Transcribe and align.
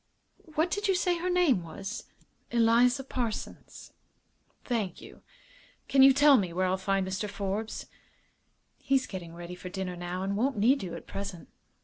What 0.55 0.71
did 0.71 0.87
you 0.87 0.95
say 0.95 1.19
her 1.19 1.29
name 1.29 1.61
was?" 1.61 2.05
"Eliza 2.49 3.03
Parsons." 3.03 3.93
"Thank 4.65 4.99
you. 4.99 5.21
Can 5.87 6.01
you 6.01 6.11
tell 6.11 6.37
me 6.37 6.51
where 6.51 6.65
I'll 6.65 6.75
find 6.77 7.07
Mr. 7.07 7.29
Forbes?" 7.29 7.85
"He's 8.79 9.05
getting 9.05 9.35
ready 9.35 9.53
for 9.53 9.69
dinner, 9.69 9.95
now, 9.95 10.23
and 10.23 10.35
won't 10.35 10.57
need 10.57 10.81
you 10.81 10.95
at 10.95 11.05
present." 11.05 11.49